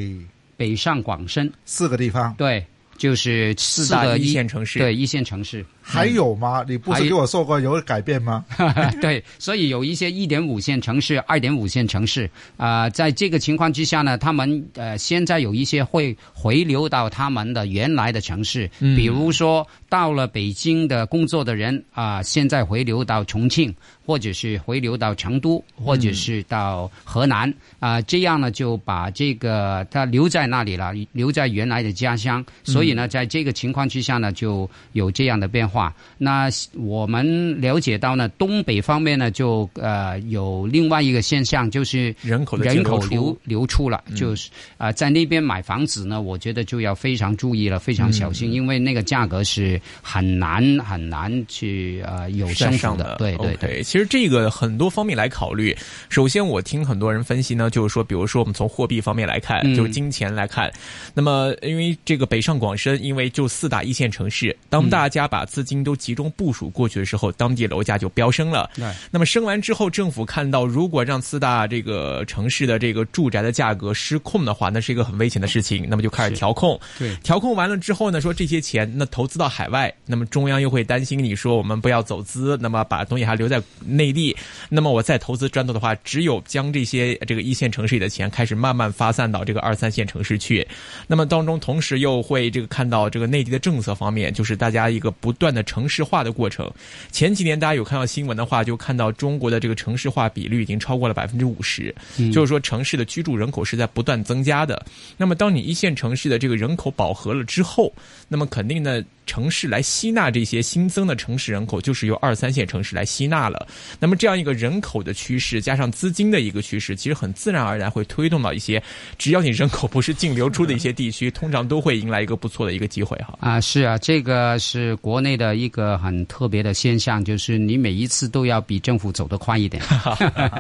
[0.57, 2.64] 北上广深四个地方，对，
[2.96, 5.64] 就是四大一线城市，对一线城市。
[5.88, 6.62] 还有吗？
[6.68, 8.44] 你不是给我说过有改变吗？
[9.01, 23.74] 对，所以有一些一点五线城市、二点五线城市啊，在这个情况之下呢，他们呃现在有一些会回流到他们的原来的城市，比如说到了北京的工作的人啊，现在回流到重庆，
[24.05, 32.44] 或者是回流到成都，或者是到河南啊，这样呢就把这个他留在那里了，留在原来的家乡。
[32.62, 35.77] 所以呢，在这个情况之下呢，就有这样的变化。
[35.78, 53.14] 话，那我们了解到呢，东北方面呢，就呃有另外一个现象，就是人口的人口流流出了，就是啊，在那边买房子呢，我觉得就要非常注意了，非常小心，因为那个价格是很难很难去呃有升上的。
[53.20, 55.76] 对对对，其实这个很多方面来考虑。
[56.08, 60.72] 首先，我听很多人分析呢，就是说，比如说我们从货币方面来看，就是金钱来看，
[61.14, 68.70] 那么因为这个北上广深，因为就四大一线城市，当大家把资金都集中部署过去的时候，当地楼价就飙升了。
[69.11, 75.87] 那么升完之后，政府看到如果让四大这个城市的这个住宅的价格失控的话，那是一个很危险的事情。
[75.88, 76.81] 那么就开始调控。
[76.98, 84.35] 对，调控完了之后呢，说这些钱那投资到海外，那么中央又会担心你说我们不要走资，那么把东西还留在内地。
[84.70, 90.66] 那么我再投资砖头的话，只有将这些这个一线城市里的钱开始慢慢发散到这个二三线城市去。
[91.07, 95.62] 那么当中同时又会这个看到这个内地的政策方面，就是大家一个不断的。
[95.68, 96.72] 城市化的过程，
[97.12, 101.94] 前几年大家有看到新闻的话，就看到中国的这个城市化比率已经超过了百分之五十，
[102.32, 104.82] 就是说城市的居住人口是在不断增加的。
[105.18, 107.92] 那么，当你一线城市的这个人口饱和了之后，
[108.28, 109.04] 那么肯定呢。
[109.28, 113.68] 城市来吸纳这些新增的城市人口，就是由二三线城市来吸纳了。
[114.00, 118.82] 那么这样一个人口的趋势，加上资金的一个趋势，其实很自然而然会推动到一些，
[119.18, 123.36] 只要你人口不是净流出的一些地区，通常都会迎来一个不错的一个机会哈。
[123.40, 129.82] 啊，是啊，这个是国内的一个很特别的现象，就是你每一次都要比政府走得快一点，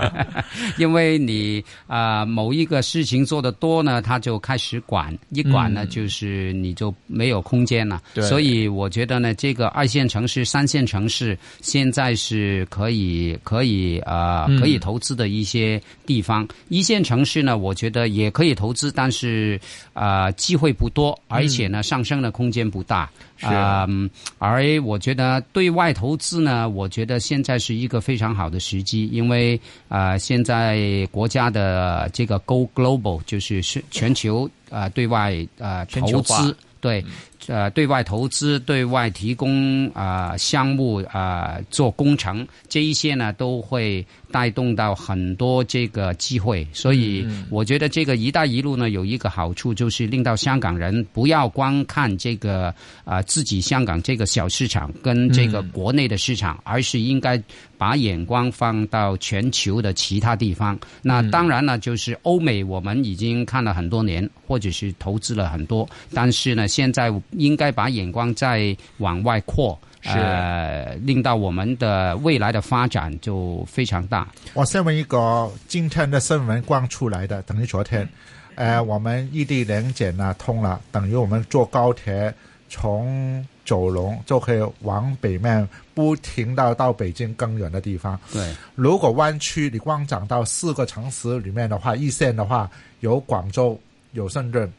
[0.76, 8.02] 因为你啊、某一个事情做得多呢，他就开始管，一管呢、就是你就没有空间了。
[8.12, 16.48] 对所以我觉得呢，这个二线城市、三线城市现在是可以可以呃可以投资的一些地方。
[16.70, 19.60] 一线城市呢，我觉得也可以投资，但是
[19.92, 23.10] 呃机会不多，而且呢、上升的空间不大。
[23.40, 29.54] 嗯而我觉得对外投资呢，我觉得现在是一个非常好的时机，因为
[29.88, 37.04] 啊、呃现在国家的这个 Go Global 就是是全球啊、呃对外呃全球化投资对。
[37.46, 46.66] 呃，对外投资、对外提供啊、项目啊、做工程这一些呢，都会带动到很多这个机会。
[46.72, 52.74] 所以，我觉得这个“一带一路”呢，有一个好处，就是令到香港人不要光看这个
[53.04, 57.42] 啊、自己香港这个小市场跟这个国内的市场，而是应该
[57.78, 60.78] 把眼光放到全球的其他地方。
[61.00, 69.78] 那当然呢，就是欧美，我们已经看了很多年，或者是投资了很多，但是呢，现在应该把眼光再往外扩。
[70.00, 74.28] 是呃，令到我们的未来的发展就非常大。
[74.54, 78.08] 我先问一个今天的新闻刚出来的，等于昨天，
[78.54, 82.32] 呃，我们异地联检呢通了，等于我们坐高铁
[82.68, 88.18] 从九龙就可以往北面，不停到到北京更远的地方。
[88.32, 93.78] 对，如果湾区你光讲到四个城市里面的话，一线的话有广州，
[94.12, 94.72] 有深圳，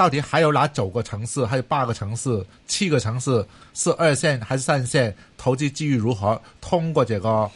[0.00, 1.44] 到底还有哪九个城市？
[1.44, 5.14] 还有八个城市、七个城市是二线还是三线？
[5.36, 6.40] 投资机遇如何？
[6.58, 7.46] 通过这个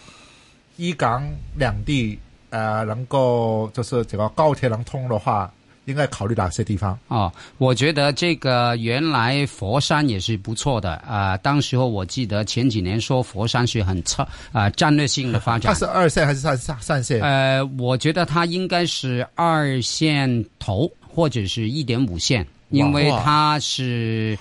[0.76, 1.26] 一港
[1.56, 2.18] 两地，
[2.50, 5.50] 呃，能够就是这个高铁能通的话，
[5.86, 6.98] 应该考虑哪些地方？
[7.08, 15.78] 哦，我觉得这个原来佛山也是不错的啊、当时候我记得前几年说佛山是很策啊、战略性的发展它。
[15.78, 17.22] 是二线还是三三三线？
[17.22, 24.36] 呃，我觉得它应该是二线头或者是一点五线，因为它是！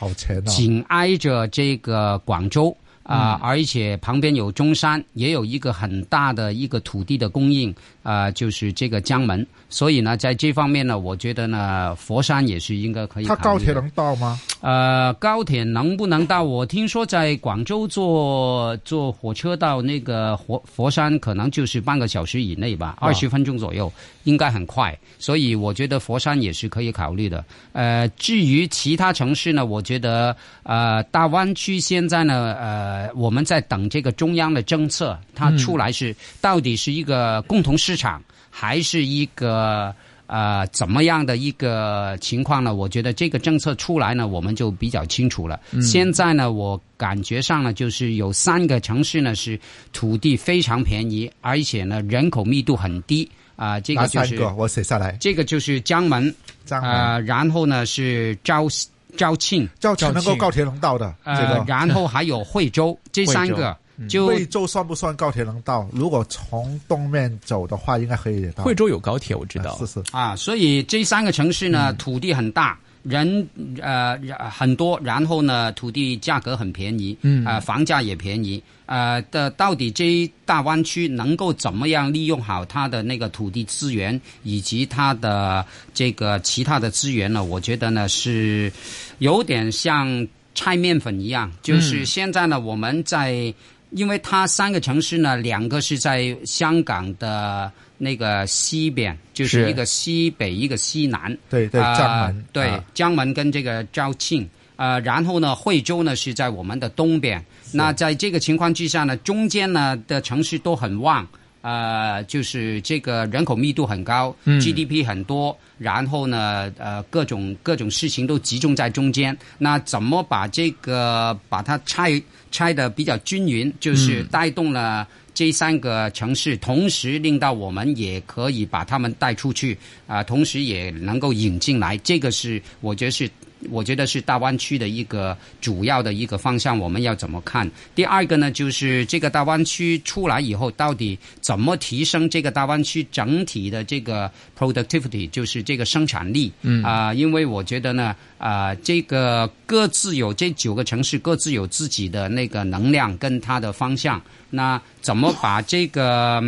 [0.45, 13.25] 紧挨着这个广州啊、而且旁边有中山，也有一个很大的一个土地的供应啊、就是这个江门，所以呢，在这方面呢，我觉得呢，佛山也是应该可以。
[13.25, 14.39] 它高铁能到吗？
[14.61, 16.43] 呃，高铁能不能到？
[16.43, 23.91] 我听说在广州坐坐火车到那个佛佛山，可能就是半个小时以内吧，二十分钟左右，
[24.23, 24.97] 应该很快。
[25.19, 27.43] 所以我觉得佛山也是可以考虑的。
[27.71, 39.93] 呃，至于其他城市呢，我觉得呃，大湾区现在呢，呃，我们在等这个中央的政策，它出来是、到底是一个共同市场，还是一个。
[40.25, 42.73] 呃，怎么样的一个情况呢？
[42.73, 45.59] 我觉得这个政策出来呢，我们就比较清楚了。
[45.81, 49.59] 现在呢，我感觉上呢，就是有三个城市呢是
[49.91, 54.53] 土地非常便宜，而且呢人口密度很低啊、这个就是个？
[54.55, 55.17] 我写下来。
[55.19, 56.33] 这个就是江门
[56.65, 58.67] 江门啊、然后呢是肇
[59.15, 61.13] 肇庆，肇庆能够高铁能到的。
[61.23, 63.77] 这呃，个然后还有惠州， 这三个
[64.09, 65.87] 就惠州算不算高铁能到？
[65.93, 68.63] 如果从东面走的话，应该可以到。
[68.63, 69.85] 惠州有高铁，我知道是。
[69.85, 73.47] 是，啊，所以这三个城市呢，土地很大，人
[73.81, 74.17] 呃
[74.49, 87.43] 很多，然后呢，土地价格很便宜，嗯，呃，房价也便宜，呃的，到底这一大湾区能够怎么样利用好它的那个土地资源以及它的这个其他的资源呢？
[87.43, 88.71] 我觉得呢是
[89.19, 93.53] 有点像拆面粉一样，就是现在呢，我们在。
[93.95, 101.37] 因为它三个城市呢，两个是在香港的那个西边，就是是一个西北，一个西南。
[101.49, 104.47] 对对，啊江门对啊江门跟这个肇庆。
[104.75, 107.41] 呃，然后呢，惠州呢是在我们的东边。
[107.71, 111.25] 那在这个情况之下呢，中间呢的城市都很旺，
[111.61, 119.37] 呃，就是这个人口密度很高、g d p 很多，然后呢，呃，各种各种事情都集中在中间。
[119.59, 125.07] 那怎么把这个把它拆拆的比较均匀，就是带动了。
[125.33, 133.29] 这三个城市，同时令到我们也可以把他们带出去啊、同时也能够引进来，这个是我觉得是
[133.69, 137.69] 我觉得是大湾区的一个主要的一个方向，我们要怎么看？
[137.95, 146.51] 第二个呢，就是这个大湾区出来以后，到底怎么提升这个大湾区整体的这个 productivity，就是这个生产力？
[146.61, 156.41] 嗯啊、因为我觉得呢，啊、这个各自有这九个城市各自有自己的那个能量跟它的方向，那怎么把这个？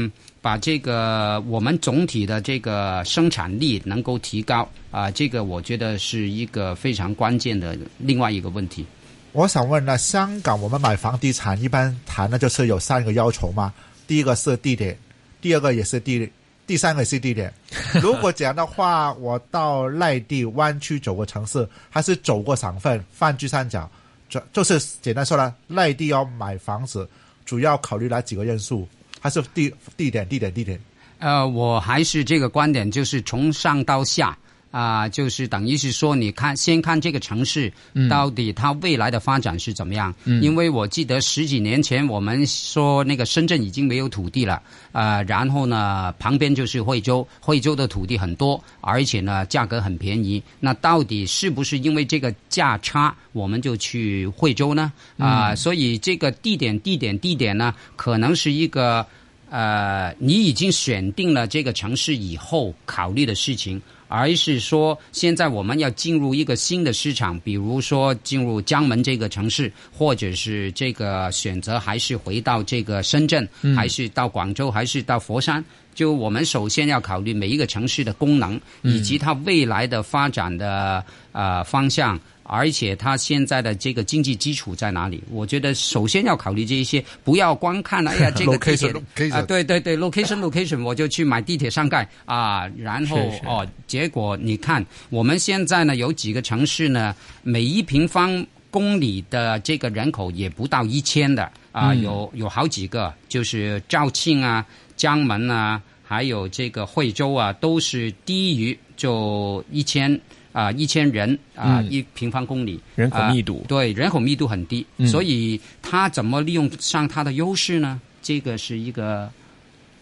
[0.45, 8.85] 嗯把这个我们总体的这个生产力能够提高啊、这个我觉得是一个非常关键的另外一个问题。
[9.33, 13.73] 我想问呢，香港我们买房地产一般谈的就是有三个要求嘛，
[14.07, 14.95] 第一个是地点，
[15.41, 16.31] 第二个也是地，
[16.67, 17.51] 第三个也是地点。
[18.01, 23.89] 如果这样的话，我到内地湾区走个城市，还是走个省份泛珠三角，
[24.29, 27.09] 就就是简单说了，内地要买房子，
[27.43, 28.87] 主要考虑哪几个因素？
[29.25, 30.79] 还是地地点、地点、地点？
[31.17, 34.37] 呃，我还是这个观点，就是从上到下
[34.75, 37.71] 啊、就是等于是说，你看先看这个城市
[38.09, 40.13] 到底它未来的发展是怎么样。
[40.25, 44.61] 嗯、因为我记得十几年前我们说那个深圳已经没有土地了，
[44.91, 50.43] 啊，然后呢旁边就是惠州，惠州的土地很多，而且呢价格很便宜。
[50.59, 54.91] 那到底是不是因为这个价差，我们就去惠州呢？
[55.17, 59.07] 啊、所以这个地点、地点、地点呢，可能是一个。
[59.51, 75.63] 呃，你已经选定了这个城市以后考虑的事情，而是说现在我们要进入一个新的市场，比如说进入江门这个城市，或者是这个选择还是回到这个深圳，还是到广州，还是到佛山。
[75.93, 82.19] 就我们首先要考虑每一个城市的功能，以及它未来的发展的呃方向。
[82.47, 85.21] 而且它现在的这个经济基础在哪里？
[85.31, 104.63] 我觉得首先要考虑这一些，不要光看哎呀 这个地铁 Location, location 啊，对对对，location location，我就去买地铁上盖啊，然后哦，结果你看我们现在呢有几个城市呢，每一平方公里的这个人口也不到一千的啊，有有好几个，就是肇庆啊、
[104.95, 110.19] 江门啊，还有这个惠州啊，都是低于就一千。
[110.55, 117.99] 啊，一千人啊，嗯一平方公里，人口啊密度对，人口密度很低，嗯所以它怎么利用上它的优势呢？
[118.21, 119.29] 这个是一个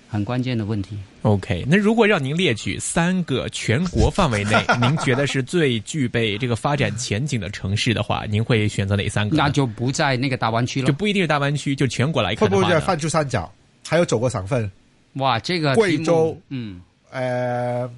[0.07, 0.95] 很关键的问题。
[1.23, 9.35] OK，那如果让您列举三个全国范围内 您觉得是最具备这个发展前景的城市的话，您会选择哪三个？
[9.35, 10.93] 那就不在那个大湾区了就。
[10.93, 13.51] 不一定是大湾区，就全国来看的话呢，不会在泛珠三角？
[13.87, 14.69] 还有九个省份，
[15.13, 16.79] 哇，这个贵州嗯，
[17.11, 17.89] 呃，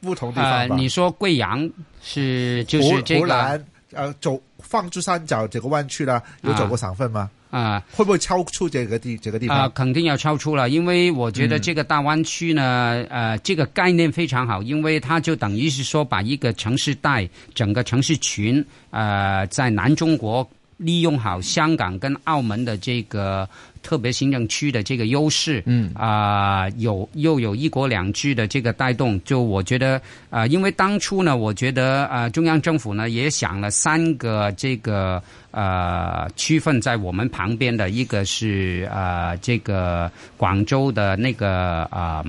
[0.00, 0.76] 不同地呃方，吧。
[0.76, 1.68] 你说贵阳
[2.02, 7.30] 是就是湖这个湖南呃走放珠三角这个湾区呢，有走过省份吗？
[7.50, 7.82] 啊。
[7.92, 9.72] 会不会超出这个地这个地方啊、方？
[9.72, 20.48] 肯定要超出了，因为我觉得这个大湾区呢，呃，这个概念非常好，因为它就等于是说把一个城市带整个城市群，呃，在南中国
[20.78, 23.46] 利用好香港跟澳门的这个
[23.82, 25.92] 特别行政区的这个优势，嗯。
[25.94, 30.00] 啊、有又有一国两制的这个带动，就我觉得，
[30.30, 42.24] 呃，因为当初呢，我觉得呃，中央政府呢也想了三个这个呃区分在我们旁边的，一个是呃这个广州的那个啊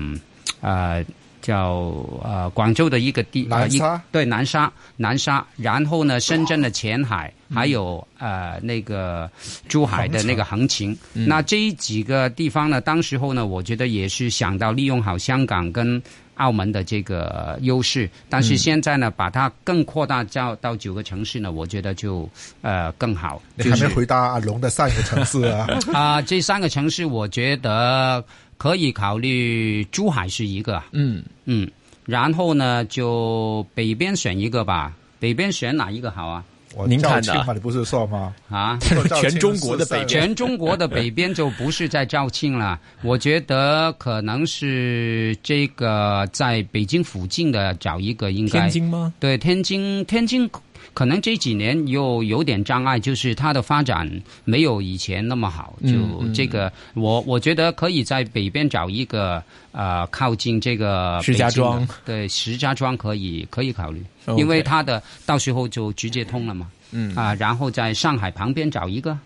[0.60, 1.04] 呃
[1.40, 1.92] 叫
[2.22, 4.02] 呃广州的一个地南沙。
[4.10, 9.30] 对南沙南沙，然后呢深圳的前海，还有呃那个
[9.68, 10.96] 珠海的那个行情。
[11.12, 16.00] 那这几个地方呢，当时候呢，我觉得也是想到利用好香港跟
[16.36, 22.26] 澳门的这个优势，但是现在呢，把它更扩大到到九个城市呢，我觉得就
[22.62, 23.42] 呃更好。
[23.56, 25.66] 你就是还没回答阿龙的三个城市啊？
[25.92, 28.24] 啊、这三个城市，我觉得
[28.56, 31.70] 可以考虑珠海是一个，嗯，嗯，
[32.06, 34.94] 然后呢，就北边选一个吧。
[35.18, 36.42] 北边选哪一个好啊？
[36.74, 37.34] 我您看的。
[37.44, 38.32] 嘛，你不是说吗？
[38.48, 38.78] 啊，
[39.20, 40.08] 全中国的北边。
[40.08, 49.12] 全中国的北边就不是在肇庆了， 我觉得可能是这个在北京附近的找一个应该天津吗？
[49.18, 50.48] 对天津，天津
[50.92, 54.08] 可能这几年又有点障碍，就是它的发展
[54.44, 55.76] 没有以前那么好。
[55.82, 55.92] 就
[56.34, 64.04] 这个，我我觉得可以在北边找一个呃靠近这个石家庄，对石家庄可以可以考虑，
[64.36, 66.70] 因为它的到时候就直接通了嘛。
[66.90, 67.14] 嗯。
[67.14, 69.16] 啊，然后在上海旁边找一个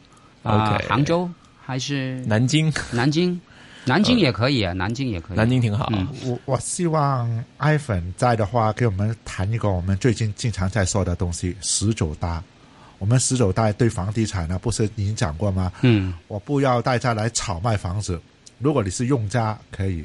[0.43, 1.29] 啊杭州
[1.65, 2.23] 还是？
[2.27, 3.41] 南京，南京，
[3.85, 5.37] 南京也可以啊，南京也可以。
[5.37, 5.91] 南京挺好。
[5.93, 12.43] 嗯我我希望 iPhone 在的话，给我们谈一个我们最近经常在说的东西——十九大。
[12.99, 15.71] 我们十九大对房地产呢，不是已经讲过吗？
[15.83, 18.21] 嗯我不要大家来炒卖房子。
[18.59, 20.05] 如果你是用家可以，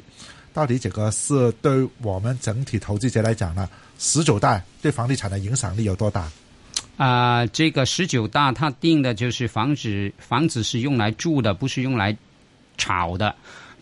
[0.52, 3.68] 到底这个是对我们整体投资者来讲呢，
[3.98, 6.28] 十九大对房地产的影响力有多大？
[6.96, 12.14] 啊、这个十九大它定的就是房子，房子是用来住的，不是用来
[12.76, 13.34] 炒的。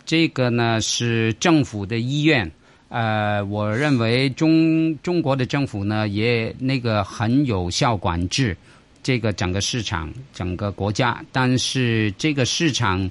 [0.09, 2.50] 这个呢是政府的意愿。
[2.88, 8.56] 呃，我认为中中国的政府呢也那个很有效管制
[9.02, 13.09] 这个整个市场、整个国家，但是这个市场。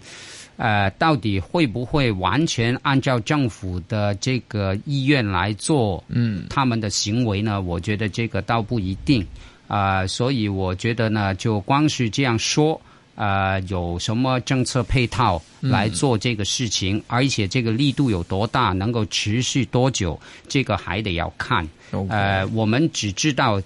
[0.60, 6.04] 呃，到底会不会完全按照政府的这个意愿来做？
[6.08, 7.62] 嗯，他们的行为呢？
[7.62, 9.24] 我觉得这个倒不一定。
[9.68, 12.82] 啊、所以我觉得呢，就光是这样说，
[13.18, 21.68] 呃，有什么政策配套来做这个事情，而且这个力度有多大，能够持续多久，这个还得要看。
[22.10, 23.60] 呃，我们只知道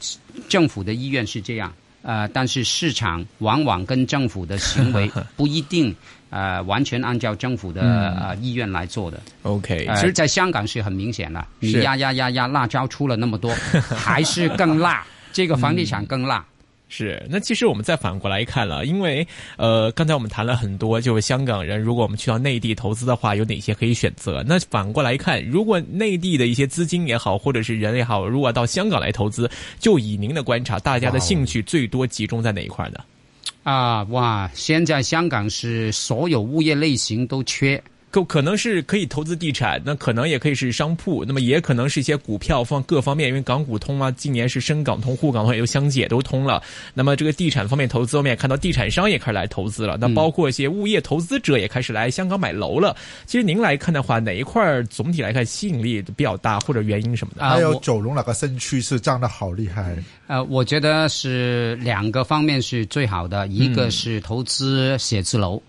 [0.48, 5.94] 政府的意愿是这样，呃，但是市场往往跟政府的行为不一定
[6.30, 9.20] 呃完全按照政府的、呃意愿来做的。
[9.44, 13.54] OK，呃其实在香港是很明显的，你是压压压压辣椒出了那么多，
[13.98, 16.46] 还是更辣， 这个房地产更辣。
[16.94, 19.26] 是，那其实我们再反过来看了，因为
[19.56, 24.44] 呃，刚才我们谈了很多，就是香港人如果我们去到内地投资的话，有哪些可以选择？
[24.46, 33.00] 那反过来看，如果内地的一些资金也好，或者是人也好，如果到香港来投资，就以您的观察，大家的兴趣最多集中在哪一块呢？
[33.64, 34.52] 啊，哇！
[34.54, 37.82] 现在香港是所有物业类型都缺，
[38.12, 46.62] 可可能是可以投资地产，那可能也可以是商铺，那么也可能是一些股票方各方面，因为港股通啊，今年是深港通、沪港通也都相继也都通了。
[46.94, 52.96] 那么这个地产方面投资，我们也看到地产商也开始来投资了，那包括一些物业投资者也开始来香港买楼了。
[53.26, 57.44] 其实您来看的话，哪一块总体来看吸引力比较大，或者原因什么的？
[57.44, 59.96] 啊还有九龙那个新区是涨得好厉害，
[60.28, 65.62] 呃，我觉得是两个方面是最好的，一个是投资写字楼，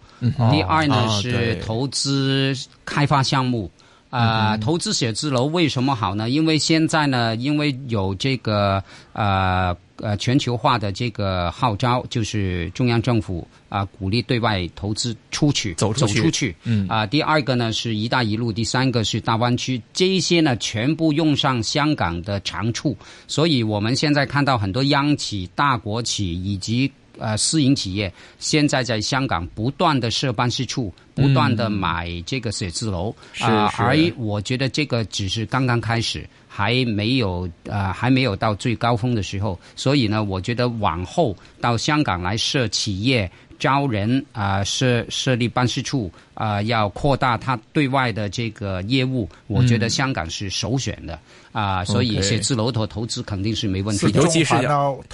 [0.51, 2.55] 第二呢、哦是投资
[2.85, 3.71] 开发项目。
[4.11, 6.29] 啊、投资写字楼为什么好呢？
[6.29, 16.55] 因为现在呢，因为有这个呃呃全球化的这个号召，就是中央政府啊、鼓励对外投资出去，走出去出去。
[16.65, 22.95] 嗯啊、第二个呢是“一带一路”，第三个是大湾区，这一些呢全部用上香港的长处，
[23.27, 36.29] 所以我们现在看到很多央企、大国企以及呃私营企业，现在在香港不断的设办事处，不断的买这个写字楼是啊、是而我觉得这个只是刚刚开始。
[36.55, 51.19] 还没有呃，还没有到最高峰的时候，所以呢，我觉得往后到香港来设企业、招人啊、设设立办事处啊、要扩大他对外的这个业务，我觉得香港是首选的
[51.53, 54.21] 啊、所以写字楼的投资肯定是没问题的。
[54.21, 54.55] 尤其是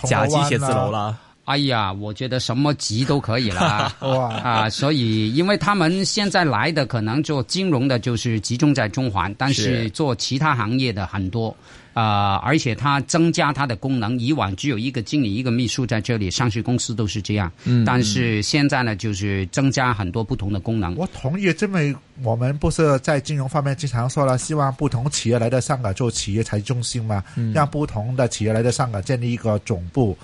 [0.09, 1.17] 甲级写字楼了。
[1.49, 3.97] 哎呀，我觉得什么级都可以啦。
[4.01, 11.57] 哇啊，所以因为他们现在来的可能做金融的，就是集中在中环，但是是做其他行业的很多。
[11.95, 17.51] 啊、而且它增加它的功能，以往只有一个经理、一个秘书在这里，上市公司都是这样。
[17.65, 20.95] 嗯但是现在呢，就是增加很多不同的功能。
[20.95, 21.93] 我同意，因为
[22.23, 30.17] 我们不是在金融方面经常说了，希望不同企业来到香港做企业财中心嘛，让不同的企业来到香港建立一个总部。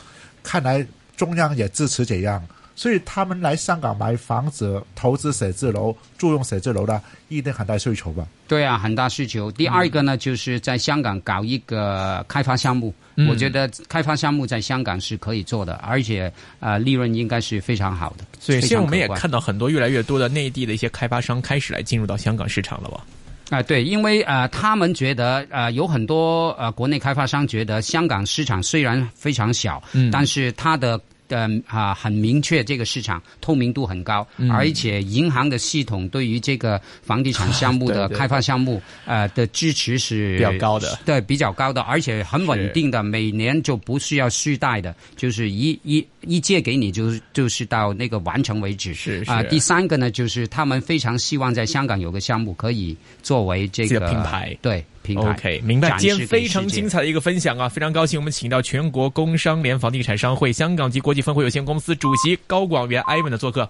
[0.45, 0.87] 看来
[1.17, 2.43] 中央也支持这样，
[2.77, 8.27] 所以他们来香港买房子、投资写字楼、住用写字楼的，一定很大需求吧？
[8.49, 9.51] 对啊，很大需求。
[9.53, 18.25] 第二个呢，就是在香港搞一个开发项目，嗯我觉得开发项目在香港是可以做的，而且呃利润应该是非常好的。
[18.41, 23.05] 所以现在我们也看到很多越来越多的内地的一些开发商开始来进入到香港市场了吧？
[23.51, 30.11] 啊、对，因为呃，他们觉得呃，有很多呃国内开发商觉得香港市场虽然非常小，嗯。
[30.11, 34.51] 但是它的呃啊、很明确，这个市场透明度很高，嗯。
[34.51, 40.99] 而且银行的系统对于这个房地产项目的 开发项目呃的支持是比较高的。
[41.05, 48.93] 对，比较高的，而且很稳定的，每年就不需要续贷的，就是一一一借给你就是就是到那个完成为止。
[48.95, 55.31] 是是啊、第三个呢，就是他们非常希望在香港有个项目可以作为这个品牌对品牌。
[55.31, 55.97] OK，明白。
[55.99, 63.62] 今天非常精彩的一个分享啊，非常高兴我们请到全国工商联房地产商会香港及国际分会有限公司主席高广元 Ivan 的做客。